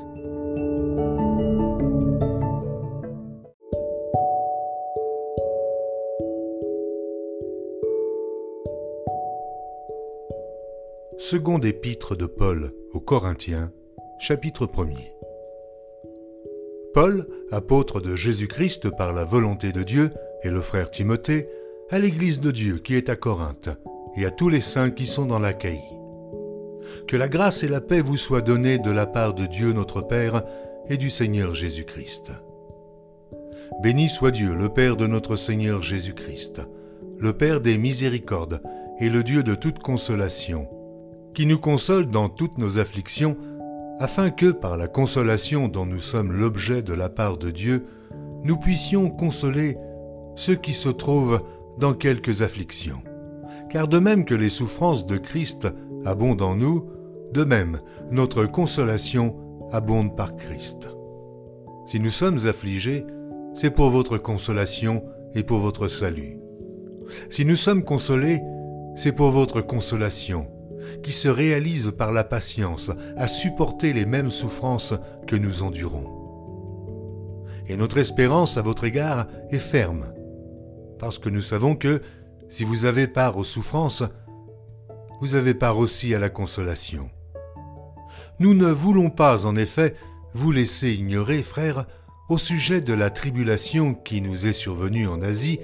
Seconde 11.18 11.66
épître 11.66 12.16
de 12.16 12.26
Paul 12.26 12.74
aux 12.92 13.00
Corinthiens, 13.00 13.72
chapitre 14.20 14.66
1er. 14.66 15.14
Paul, 16.94 17.28
apôtre 17.52 18.02
de 18.02 18.16
Jésus-Christ 18.16 18.90
par 18.90 19.14
la 19.14 19.24
volonté 19.24 19.72
de 19.72 19.84
Dieu, 19.84 20.12
et 20.44 20.50
le 20.50 20.62
frère 20.62 20.92
Timothée, 20.92 21.48
à 21.90 22.00
l'Église 22.00 22.40
de 22.40 22.52
Dieu 22.52 22.78
qui 22.78 22.96
est 22.96 23.10
à 23.10 23.16
Corinthe, 23.16 23.70
et 24.16 24.26
à 24.26 24.32
tous 24.32 24.50
les 24.50 24.62
saints 24.62 24.92
qui 24.92 25.08
sont 25.08 25.26
dans 25.26 25.40
l'Achaïe. 25.40 26.03
Que 27.08 27.18
la 27.18 27.28
grâce 27.28 27.64
et 27.64 27.68
la 27.68 27.82
paix 27.82 28.02
vous 28.02 28.18
soient 28.18 28.42
données 28.42 28.78
de 28.78 28.92
la 28.92 29.06
part 29.06 29.34
de 29.34 29.46
Dieu 29.46 29.74
notre 29.74 30.02
Père 30.02 30.44
et 30.90 30.98
du 30.98 31.10
Seigneur 31.10 31.54
Jésus-Christ. 31.54 32.32
Béni 33.82 34.10
soit 34.10 34.32
Dieu, 34.32 34.56
le 34.56 34.70
Père 34.70 34.96
de 34.96 35.08
notre 35.08 35.36
Seigneur 35.36 35.82
Jésus-Christ, 35.82 36.62
le 37.18 37.34
Père 37.34 37.62
des 37.62 37.78
miséricordes 37.78 38.62
et 39.00 39.10
le 39.10 39.24
Dieu 39.24 39.44
de 39.44 39.56
toute 39.56 39.80
consolation, 39.80 40.68
qui 41.34 41.46
nous 41.46 41.58
console 41.58 42.08
dans 42.08 42.30
toutes 42.30 42.58
nos 42.58 42.78
afflictions, 42.78 43.36
afin 44.00 44.30
que, 44.30 44.52
par 44.52 44.78
la 44.78 44.88
consolation 44.88 45.68
dont 45.68 45.86
nous 45.86 46.00
sommes 46.00 46.32
l'objet 46.32 46.82
de 46.82 46.94
la 46.94 47.10
part 47.10 47.38
de 47.38 47.52
Dieu, 47.52 47.86
nous 48.44 48.58
puissions 48.58 49.10
consoler 49.10 49.78
ceux 50.36 50.56
qui 50.56 50.74
se 50.74 50.90
trouvent 50.90 51.42
dans 51.78 51.94
quelques 51.94 52.42
afflictions. 52.42 53.02
Car 53.70 53.88
de 53.88 54.00
même 54.00 54.26
que 54.26 54.36
les 54.36 54.50
souffrances 54.50 55.06
de 55.06 55.18
Christ 55.18 55.68
abondent 56.06 56.42
en 56.42 56.56
nous, 56.56 56.90
de 57.34 57.44
même 57.44 57.80
notre 58.12 58.46
consolation 58.46 59.36
abonde 59.72 60.16
par 60.16 60.36
Christ. 60.36 60.88
Si 61.88 62.00
nous 62.00 62.12
sommes 62.12 62.46
affligés, 62.48 63.06
c'est 63.56 63.72
pour 63.72 63.90
votre 63.90 64.18
consolation 64.18 65.04
et 65.34 65.44
pour 65.44 65.60
votre 65.60 65.88
salut. 65.88 66.38
Si 67.30 67.46
nous 67.46 67.56
sommes 67.56 67.84
consolés, 67.84 68.42
c'est 68.96 69.12
pour 69.12 69.32
votre 69.32 69.62
consolation, 69.62 70.48
qui 71.02 71.12
se 71.12 71.28
réalise 71.28 71.92
par 71.98 72.12
la 72.12 72.24
patience 72.24 72.92
à 73.18 73.28
supporter 73.28 73.94
les 73.94 74.06
mêmes 74.06 74.32
souffrances 74.32 74.94
que 75.28 75.36
nous 75.36 75.64
endurons. 75.64 76.10
Et 77.68 77.78
notre 77.78 77.98
espérance 77.98 78.58
à 78.58 78.62
votre 78.62 78.84
égard 78.84 79.28
est 79.50 79.60
ferme, 79.60 80.14
parce 81.00 81.18
que 81.18 81.30
nous 81.30 81.42
savons 81.42 81.76
que, 81.76 82.02
si 82.50 82.64
vous 82.64 82.86
avez 82.86 83.08
part 83.08 83.38
aux 83.38 83.44
souffrances, 83.44 84.04
vous 85.24 85.36
avez 85.36 85.54
part 85.54 85.78
aussi 85.78 86.14
à 86.14 86.20
la 86.20 86.28
consolation. 86.28 87.10
Nous 88.40 88.54
ne 88.54 88.70
voulons 88.70 89.10
pas, 89.10 89.46
en 89.46 89.56
effet, 89.56 89.96
vous 90.34 90.52
laisser 90.52 90.92
ignorer, 90.92 91.44
frères, 91.44 91.86
au 92.28 92.38
sujet 92.38 92.82
de 92.82 92.92
la 92.92 93.10
tribulation 93.10 93.94
qui 93.94 94.20
nous 94.20 94.48
est 94.48 94.52
survenue 94.52 95.08
en 95.08 95.22
Asie, 95.22 95.62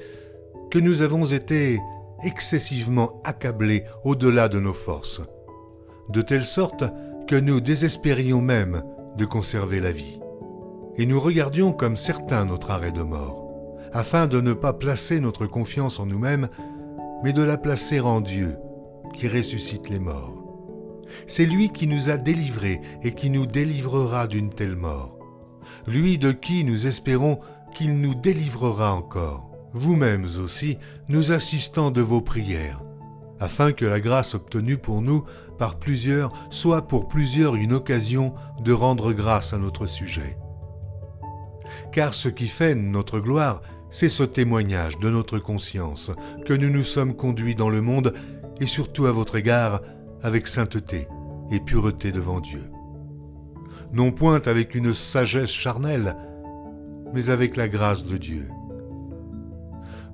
que 0.72 0.80
nous 0.80 1.02
avons 1.02 1.26
été 1.26 1.78
excessivement 2.24 3.22
accablés 3.26 3.84
au-delà 4.06 4.48
de 4.48 4.62
nos 4.62 4.74
forces, 4.74 5.22
de 6.08 6.22
telle 6.22 6.46
sorte 6.46 6.86
que 7.28 7.36
nous 7.36 7.60
désespérions 7.60 8.40
même 8.40 8.82
de 9.18 9.26
conserver 9.26 9.82
la 9.82 9.92
vie, 9.92 10.22
et 10.96 11.06
nous 11.06 11.20
regardions 11.20 11.74
comme 11.74 11.98
certains 11.98 12.46
notre 12.46 12.72
arrêt 12.72 12.94
de 12.94 13.02
mort, 13.02 13.46
afin 13.92 14.26
de 14.26 14.40
ne 14.40 14.54
pas 14.54 14.72
placer 14.72 15.20
notre 15.20 15.48
confiance 15.48 16.00
en 16.00 16.06
nous-mêmes, 16.06 16.48
mais 17.26 17.34
de 17.34 17.44
la 17.44 17.58
placer 17.58 18.00
en 18.00 18.22
Dieu, 18.22 18.58
qui 19.20 19.28
ressuscite 19.28 19.90
les 19.90 20.00
morts. 20.00 20.34
C'est 21.28 21.46
lui 21.46 21.72
qui 21.72 21.88
nous 21.88 22.10
a 22.10 22.18
délivrés 22.18 22.82
et 23.04 23.14
qui 23.14 23.30
nous 23.30 23.46
délivrera 23.46 24.28
d'une 24.28 24.50
telle 24.50 24.76
mort. 24.76 25.20
Lui 25.88 26.18
de 26.18 26.32
qui 26.32 26.64
nous 26.64 26.88
espérons 26.88 27.40
qu'il 27.76 28.00
nous 28.00 28.16
délivrera 28.16 28.96
encore. 28.96 29.52
Vous-mêmes 29.74 30.28
aussi, 30.40 30.78
nous 31.10 31.32
assistants 31.32 31.92
de 31.92 32.02
vos 32.02 32.22
prières, 32.22 32.82
afin 33.40 33.74
que 33.74 33.86
la 33.86 34.00
grâce 34.00 34.34
obtenue 34.34 34.78
pour 34.78 35.02
nous 35.02 35.26
par 35.58 35.78
plusieurs 35.78 36.32
soit 36.50 36.88
pour 36.88 37.08
plusieurs 37.08 37.56
une 37.56 37.74
occasion 37.74 38.34
de 38.64 38.72
rendre 38.72 39.12
grâce 39.12 39.54
à 39.54 39.58
notre 39.58 39.86
sujet. 39.86 40.38
Car 41.92 42.14
ce 42.14 42.30
qui 42.30 42.48
fait 42.48 42.74
notre 42.74 43.20
gloire, 43.20 43.62
c'est 43.92 44.10
ce 44.10 44.24
témoignage 44.24 44.98
de 45.00 45.10
notre 45.10 45.40
conscience 45.40 46.12
que 46.46 46.54
nous 46.54 46.70
nous 46.70 46.84
sommes 46.84 47.16
conduits 47.16 47.56
dans 47.56 47.70
le 47.70 47.82
monde 47.82 48.14
et 48.60 48.68
surtout 48.68 49.06
à 49.06 49.12
votre 49.12 49.36
égard 49.36 49.82
avec 50.22 50.48
sainteté 50.48 51.08
et 51.52 51.60
pureté 51.60 52.12
devant 52.12 52.40
Dieu. 52.40 52.70
Non 53.92 54.12
point 54.12 54.42
avec 54.46 54.76
une 54.76 54.94
sagesse 54.94 55.50
charnelle, 55.50 56.16
mais 57.14 57.30
avec 57.30 57.56
la 57.56 57.68
grâce 57.68 58.06
de 58.06 58.18
Dieu. 58.18 58.50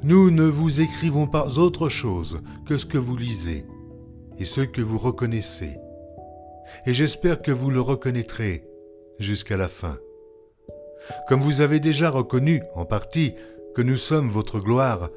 Nous 0.04 0.32
ne 0.32 0.46
vous 0.46 0.82
écrivons 0.82 1.28
pas 1.28 1.58
autre 1.58 1.90
chose 1.90 2.42
que 2.66 2.78
ce 2.78 2.86
que 2.86 2.98
vous 2.98 3.18
lisez 3.18 3.66
et 4.38 4.46
ce 4.46 4.62
que 4.62 4.82
vous 4.82 4.98
reconnaissez. 4.98 5.78
Et 6.86 6.94
j'espère 6.94 7.42
que 7.42 7.52
vous 7.52 7.72
le 7.72 7.82
reconnaîtrez 7.82 8.68
jusqu'à 9.20 9.58
la 9.58 9.68
fin. 9.68 9.98
Comme 11.28 11.40
vous 11.40 11.62
avez 11.62 11.80
déjà 11.80 12.10
reconnu, 12.10 12.62
en 12.75 12.86
partie, 12.86 13.36
que 13.75 13.82
nous 13.82 13.98
sommes 13.98 14.30
votre 14.30 14.60
gloire, 14.60 15.10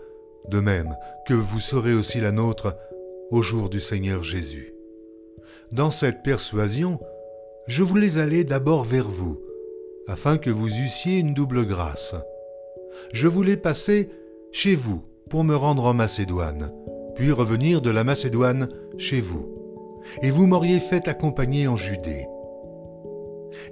de 0.49 0.61
même 0.61 0.97
que 1.27 1.35
vous 1.35 1.61
serez 1.61 1.95
aussi 1.95 2.21
la 2.21 2.33
nôtre 2.33 2.77
au 3.31 3.43
jour 3.43 3.69
du 3.69 3.81
Seigneur 3.81 4.23
Jésus. 4.23 4.75
Dans 5.73 5.91
cette 5.91 6.23
persuasion, 6.23 6.99
je 7.67 7.83
voulais 7.83 8.19
aller 8.19 8.45
d'abord 8.45 8.85
vers 8.85 9.09
vous, 9.09 9.39
afin 10.07 10.39
que 10.39 10.51
vous 10.51 10.69
eussiez 10.69 11.19
une 11.19 11.35
double 11.35 11.67
grâce. 11.67 12.15
Je 13.13 13.29
voulais 13.29 13.57
passer 13.57 14.09
chez 14.53 14.75
vous 14.75 15.03
pour 15.29 15.45
me 15.45 15.55
rendre 15.55 15.85
en 15.85 15.95
Macédoine, 15.95 16.73
puis 17.15 17.31
revenir 17.31 17.81
de 17.83 17.91
la 17.91 18.05
Macédoine 18.05 18.69
chez 18.97 19.21
vous, 19.21 19.47
et 20.23 20.31
vous 20.31 20.47
m'auriez 20.47 20.81
fait 20.81 21.09
accompagner 21.09 21.69
en 21.69 21.77
Judée. 21.77 22.27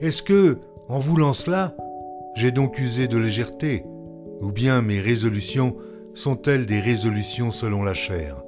Est-ce 0.01 0.23
que, 0.23 0.59
en 0.89 0.99
voulant 0.99 1.33
cela, 1.33 1.77
j'ai 2.35 2.51
donc 2.51 2.79
usé 2.79 3.09
de 3.09 3.17
légèreté 3.17 3.85
ou 4.41 4.53
bien 4.53 4.83
mes 4.83 5.01
résolutions 5.01 5.77
sont-elles 6.15 6.67
des 6.67 6.81
résolutions 6.81 7.51
selon 7.51 7.83
la 7.83 7.95
chair, 7.95 8.43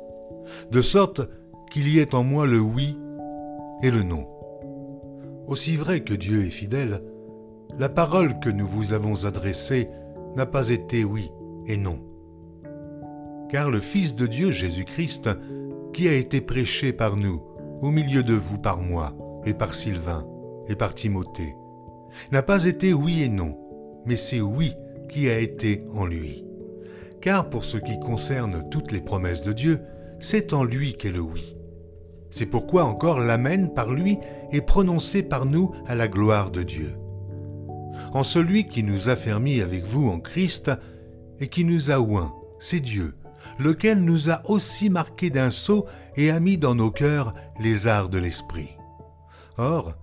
de 0.71 0.83
sorte 0.83 1.23
qu'il 1.71 1.89
y 1.89 1.99
ait 1.99 2.15
en 2.15 2.23
moi 2.23 2.47
le 2.47 2.61
oui 2.61 2.97
et 3.83 3.91
le 3.91 4.03
non. 4.03 4.27
Aussi 5.47 5.77
vrai 5.77 6.01
que 6.01 6.15
Dieu 6.15 6.45
est 6.45 6.51
fidèle, 6.51 7.03
la 7.79 7.89
parole 7.89 8.39
que 8.41 8.51
nous 8.51 8.67
vous 8.67 8.93
avons 8.93 9.25
adressée 9.25 9.89
n'a 10.37 10.47
pas 10.47 10.71
été 10.71 11.05
oui 11.05 11.31
et 11.67 11.77
non. 11.77 12.01
Car 13.51 13.71
le 13.71 13.81
Fils 13.81 14.15
de 14.15 14.27
Dieu 14.27 14.51
Jésus-Christ, 14.51 15.31
qui 15.93 16.09
a 16.09 16.15
été 16.15 16.41
prêché 16.41 16.93
par 16.93 17.17
nous, 17.17 17.43
au 17.81 17.91
milieu 17.91 18.23
de 18.23 18.35
vous 18.35 18.59
par 18.59 18.79
moi, 18.79 19.17
et 19.45 19.55
par 19.55 19.75
Sylvain, 19.75 20.27
et 20.67 20.75
par 20.75 20.95
Timothée, 20.95 21.55
n'a 22.33 22.43
pas 22.43 22.65
été 22.65 22.93
oui 22.93 23.23
et 23.23 23.29
non, 23.29 23.57
mais 24.05 24.17
c'est 24.17 24.41
oui 24.41 24.75
qui 25.09 25.29
a 25.31 25.39
été 25.39 25.85
en 25.93 26.05
lui. 26.05 26.45
Car 27.21 27.49
pour 27.49 27.65
ce 27.65 27.79
qui 27.79 27.99
concerne 27.99 28.69
toutes 28.71 28.93
les 28.93 29.01
promesses 29.01 29.43
de 29.43 29.53
Dieu, 29.53 29.81
c'est 30.21 30.53
en 30.53 30.65
lui 30.65 30.95
qu'est 30.95 31.13
le 31.13 31.21
oui. 31.21 31.57
C'est 32.31 32.47
pourquoi 32.47 32.85
encore 32.85 33.21
l'Amen 33.21 33.69
par 33.75 33.91
lui 33.91 34.19
est 34.53 34.61
prononcé 34.61 35.23
par 35.23 35.47
nous 35.47 35.73
à 35.87 35.95
la 35.95 36.09
gloire 36.09 36.51
de 36.51 36.63
Dieu. 36.63 36.97
En 38.13 38.23
celui 38.23 38.69
qui 38.69 38.83
nous 38.83 39.09
a 39.09 39.17
fermis 39.17 39.61
avec 39.61 39.87
vous 39.87 40.09
en 40.09 40.21
Christ 40.21 40.71
et 41.41 41.49
qui 41.49 41.65
nous 41.65 41.91
a 41.91 41.99
oint, 41.99 42.35
c'est 42.59 42.81
Dieu, 42.81 43.15
lequel 43.59 44.05
nous 44.05 44.31
a 44.31 44.43
aussi 44.51 44.91
marqués 44.91 45.31
d'un 45.31 45.51
sceau 45.51 45.87
et 46.17 46.31
a 46.31 46.41
mis 46.41 46.59
dans 46.59 46.75
nos 46.75 46.91
cœurs 46.91 47.35
les 47.61 47.87
arts 47.87 48.09
de 48.09 48.19
l'esprit. 48.19 48.77
Or, 49.57 49.95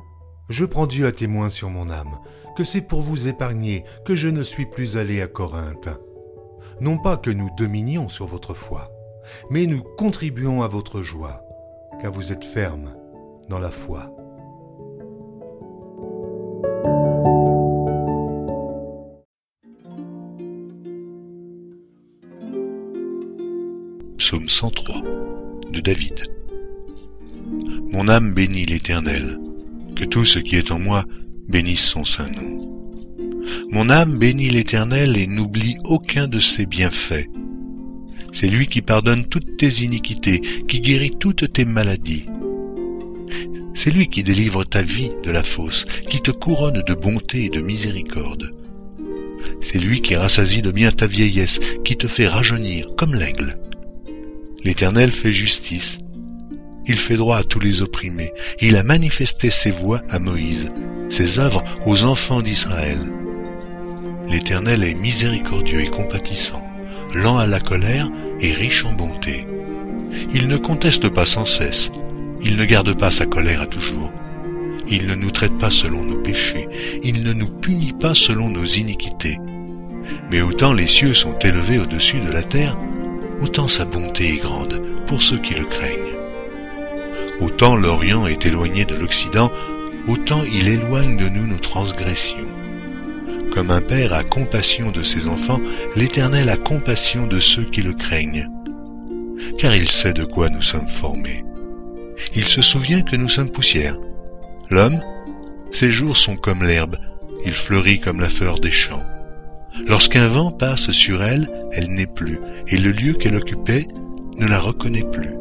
Je 0.50 0.64
prends 0.64 0.86
Dieu 0.86 1.08
à 1.08 1.12
témoin 1.12 1.50
sur 1.50 1.72
mon 1.72 1.90
âme, 1.90 2.20
que 2.56 2.64
c'est 2.64 2.82
pour 2.82 3.02
vous 3.02 3.28
épargner 3.28 3.84
que 4.06 4.16
je 4.16 4.30
ne 4.30 4.44
suis 4.44 4.68
plus 4.68 4.96
allé 4.96 5.22
à 5.22 5.28
Corinthe. 5.28 5.90
Non 6.82 7.00
pas 7.00 7.18
que 7.18 7.32
nous 7.32 7.50
dominions 7.58 8.10
sur 8.10 8.28
votre 8.28 8.54
foi, 8.54 8.92
mais 9.50 9.65
nous 9.65 9.84
contribuons 9.98 10.62
à 10.62 10.67
votre 10.67 11.01
joie, 11.01 11.41
car 12.01 12.12
vous 12.12 12.32
êtes 12.32 12.46
ferme 12.46 12.96
dans 13.50 13.60
la 13.60 13.72
foi. 13.72 14.12
Psaume 24.17 24.50
103 24.50 25.01
de 25.72 25.79
David. 25.79 26.24
Mon 27.91 28.08
âme 28.08 28.34
bénit 28.34 28.65
l'Éternel, 28.65 29.39
que 29.96 30.03
tout 30.03 30.25
ce 30.25 30.39
qui 30.39 30.55
est 30.55 30.72
en 30.72 30.79
moi 30.79 31.05
bénisse 31.48 31.86
son 31.86 32.05
saint 32.05 32.29
nom. 32.29 32.75
Mon 33.70 33.89
âme 33.89 34.17
bénit 34.17 34.50
l'Éternel 34.50 35.17
et 35.17 35.27
n'oublie 35.27 35.77
aucun 35.86 36.27
de 36.27 36.39
ses 36.39 36.65
bienfaits. 36.65 37.27
C'est 38.36 38.50
lui 38.50 38.68
qui 38.68 38.82
pardonne 38.82 39.24
toutes 39.24 39.56
tes 39.56 39.82
iniquités, 39.82 40.42
qui 40.68 40.82
guérit 40.82 41.15
toutes 41.18 41.54
tes 41.54 41.63
maladies. 41.63 42.25
C'est 43.74 43.92
lui 43.92 44.10
qui 44.10 44.24
délivre 44.24 44.65
ta 44.65 44.82
vie 44.82 45.12
de 45.24 45.32
la 45.32 45.42
fosse, 45.42 45.86
qui 46.10 46.20
te 46.20 46.32
couronne 46.32 46.84
de 46.86 46.94
bonté 46.94 47.46
et 47.46 47.50
de 47.50 47.62
miséricorde. 47.62 48.54
C'est 49.62 49.80
lui 49.80 50.01
qui 50.01 50.18
rassasie 50.18 50.62
de 50.62 50.72
bien 50.72 50.92
ta 50.92 51.08
vieillesse, 51.08 51.62
qui 51.86 51.96
te 51.96 52.10
fait 52.10 52.27
rajeunir 52.27 52.88
comme 52.98 53.15
l'aigle. 53.15 53.58
L'Éternel 54.65 55.12
fait 55.12 55.32
justice. 55.32 56.00
Il 56.88 57.00
fait 57.00 57.15
droit 57.15 57.38
à 57.38 57.44
tous 57.46 57.62
les 57.62 57.82
opprimés. 57.82 58.34
Il 58.60 58.75
a 58.75 58.84
manifesté 58.84 59.50
ses 59.50 59.72
voies 59.72 60.01
à 60.10 60.20
Moïse, 60.20 60.72
ses 61.10 61.39
œuvres 61.39 61.63
aux 61.86 62.04
enfants 62.04 62.42
d'Israël. 62.42 63.00
L'Éternel 64.27 64.84
est 64.84 64.94
miséricordieux 64.94 65.80
et 65.80 65.89
compatissant, 65.89 66.68
lent 67.13 67.38
à 67.38 67.48
la 67.48 67.62
colère 67.62 68.10
et 68.42 68.54
riche 68.54 68.86
en 68.86 68.94
bonté. 68.94 69.46
Il 70.34 70.48
ne 70.48 70.58
conteste 70.58 71.10
pas 71.10 71.25
sans 71.25 71.46
cesse, 71.46 71.92
il 72.42 72.58
ne 72.58 72.65
garde 72.65 72.98
pas 72.98 73.12
sa 73.12 73.25
colère 73.25 73.62
à 73.62 73.68
toujours. 73.68 74.12
Il 74.88 75.08
ne 75.08 75.15
nous 75.15 75.32
traite 75.32 75.58
pas 75.58 75.70
selon 75.72 76.04
nos 76.04 76.18
péchés, 76.18 76.68
il 77.04 77.24
ne 77.24 77.34
nous 77.34 77.48
punit 77.48 77.94
pas 77.94 78.13
selon 78.13 78.50
nos 78.50 78.65
iniquités. 78.65 79.39
Mais 80.30 80.42
autant 80.42 80.74
les 80.74 80.88
cieux 80.88 81.13
sont 81.13 81.38
élevés 81.39 81.80
au-dessus 81.80 82.20
de 82.20 82.32
la 82.32 82.44
terre, 82.44 82.77
autant 83.42 83.68
sa 83.68 83.86
bonté 83.86 84.36
est 84.36 84.42
grande 84.42 84.82
pour 85.08 85.22
ceux 85.22 85.39
qui 85.39 85.56
le 85.56 85.65
craignent. 85.65 86.13
Autant 87.42 87.75
l'Orient 87.75 88.27
est 88.27 88.46
éloigné 88.46 88.86
de 88.86 88.96
l'Occident, 88.96 89.51
autant 90.08 90.44
il 90.44 90.68
éloigne 90.68 91.18
de 91.18 91.30
nous 91.30 91.48
nos 91.48 91.58
transgressions. 91.58 92.48
Comme 93.56 93.72
un 93.72 93.80
père 93.80 94.12
a 94.12 94.26
compassion 94.26 94.92
de 94.92 95.02
ses 95.02 95.28
enfants, 95.28 95.62
l'Éternel 95.96 96.50
a 96.50 96.58
compassion 96.58 97.26
de 97.26 97.40
ceux 97.40 97.64
qui 97.64 97.82
le 97.82 97.94
craignent, 97.94 98.50
car 99.58 99.74
il 99.74 99.90
sait 99.90 100.12
de 100.12 100.26
quoi 100.26 100.50
nous 100.50 100.62
sommes 100.62 100.90
formés. 100.90 101.46
Il 102.36 102.44
se 102.44 102.62
souvient 102.62 103.02
que 103.02 103.16
nous 103.16 103.30
sommes 103.30 103.50
poussière. 103.50 103.98
L'homme, 104.70 105.00
ses 105.72 105.90
jours 105.90 106.18
sont 106.18 106.36
comme 106.36 106.64
l'herbe, 106.64 106.98
il 107.46 107.54
fleurit 107.54 108.02
comme 108.02 108.20
la 108.20 108.28
fleur 108.28 108.60
des 108.60 108.72
champs. 108.72 109.06
Lorsqu'un 109.88 110.28
vent 110.28 110.52
passe 110.52 110.92
sur 110.92 111.24
elle, 111.24 111.48
elle 111.72 111.92
n'est 111.92 112.08
plus, 112.08 112.40
et 112.68 112.77
le 112.77 112.92
lieu 112.92 113.14
qu'elle 113.14 113.38
occupait 113.38 113.88
ne 114.38 114.48
la 114.48 114.60
reconnaît 114.60 115.10
plus. 115.10 115.32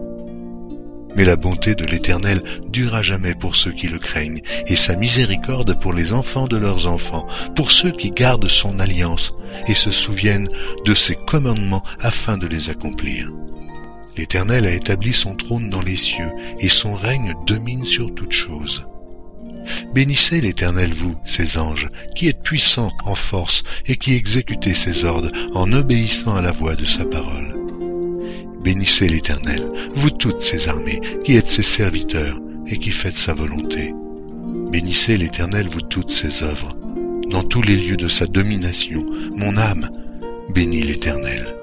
Mais 1.17 1.25
la 1.25 1.37
bonté 1.37 1.75
de 1.75 1.85
l'Éternel 1.85 2.43
dure 2.69 3.03
jamais 3.03 3.35
pour 3.35 3.57
ceux 3.57 3.73
qui 3.73 3.89
le 3.89 3.99
craignent, 3.99 4.43
et 4.67 4.77
sa 4.77 4.97
miséricorde 4.97 5.79
pour 5.79 5.93
les 5.93 6.13
enfants 6.13 6.49
de 6.49 6.57
leurs 6.57 6.87
enfants, 6.87 7.27
pour 7.55 7.71
ceux 7.71 7.93
qui 7.93 8.11
gardent 8.11 8.49
son 8.49 8.81
alliance 8.81 9.33
et 9.69 9.75
se 9.75 9.91
souviennent 9.91 10.49
de 10.85 10.95
ses 10.95 11.15
commandements 11.15 11.85
afin 12.01 12.37
de 12.37 12.47
les 12.47 12.71
accomplir. 12.71 13.31
L'Éternel 14.17 14.67
a 14.67 14.73
établi 14.73 15.13
son 15.13 15.35
trône 15.35 15.71
dans 15.71 15.83
les 15.83 15.97
cieux, 15.97 16.31
et 16.59 16.69
son 16.69 16.95
règne 16.95 17.35
domine 17.47 17.85
sur 17.85 18.15
toutes 18.15 18.33
choses. 18.33 18.87
Bénissez 19.95 20.41
l'Éternel, 20.41 20.93
vous, 20.93 21.17
ses 21.25 21.59
anges, 21.59 21.89
qui 22.15 22.29
êtes 22.29 22.43
puissants 22.43 22.93
en 23.05 23.15
force 23.15 23.63
et 23.87 23.97
qui 23.97 24.15
exécutez 24.15 24.75
ses 24.75 25.05
ordres 25.05 25.31
en 25.55 25.73
obéissant 25.73 26.37
à 26.37 26.43
la 26.43 26.53
voix 26.53 26.77
de 26.77 26.85
sa 26.85 27.05
parole. 27.05 27.64
Bénissez 28.65 29.09
l'Éternel, 29.09 29.63
vous 29.95 30.09
toutes 30.09 30.41
ses 30.41 30.69
armées, 30.69 30.99
qui 31.23 31.37
êtes 31.37 31.51
ses 31.51 31.63
serviteurs 31.63 32.41
et 32.67 32.79
qui 32.79 32.91
faites 32.91 33.17
sa 33.17 33.35
volonté. 33.35 33.93
Bénissez 34.73 35.19
l'Éternel, 35.19 35.69
vous 35.69 35.83
toutes 35.83 36.11
ses 36.11 36.43
œuvres. 36.43 36.75
Dans 37.29 37.43
tous 37.43 37.61
les 37.61 37.77
lieux 37.77 37.99
de 37.99 38.09
sa 38.09 38.27
domination, 38.27 39.05
mon 39.37 39.59
âme 39.59 39.91
bénit 40.55 40.83
l'Éternel. 40.83 41.55